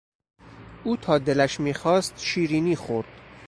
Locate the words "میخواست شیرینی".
1.59-2.75